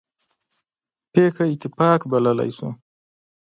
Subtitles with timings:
[1.13, 2.69] پېښه اتفاق بللی شو.